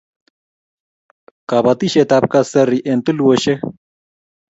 Kapatisiet 1.49 2.09
ab 2.17 2.25
kasari 2.31 2.77
eng' 2.91 3.03
tulweshek 3.05 3.59